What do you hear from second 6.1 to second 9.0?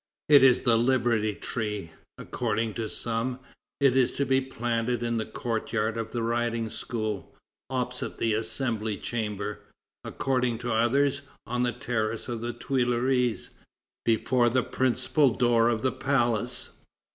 the Riding School, opposite the Assembly